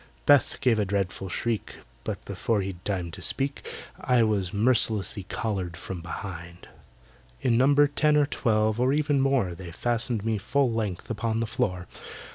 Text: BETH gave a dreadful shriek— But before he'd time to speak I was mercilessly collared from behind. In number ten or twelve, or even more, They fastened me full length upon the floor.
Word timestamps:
BETH 0.25 0.57
gave 0.61 0.79
a 0.79 0.83
dreadful 0.83 1.29
shriek— 1.29 1.75
But 2.03 2.25
before 2.25 2.61
he'd 2.61 2.83
time 2.83 3.11
to 3.11 3.21
speak 3.21 3.71
I 3.99 4.23
was 4.23 4.51
mercilessly 4.51 5.25
collared 5.29 5.77
from 5.77 6.01
behind. 6.01 6.67
In 7.43 7.55
number 7.55 7.85
ten 7.85 8.17
or 8.17 8.25
twelve, 8.25 8.79
or 8.79 8.93
even 8.93 9.21
more, 9.21 9.53
They 9.53 9.69
fastened 9.71 10.25
me 10.25 10.39
full 10.39 10.71
length 10.71 11.11
upon 11.11 11.39
the 11.39 11.45
floor. 11.45 11.85